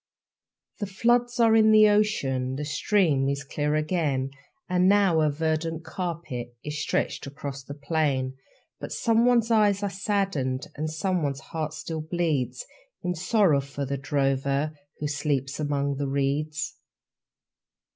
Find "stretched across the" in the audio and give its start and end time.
6.81-7.75